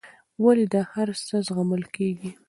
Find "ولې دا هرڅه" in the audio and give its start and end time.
0.43-1.35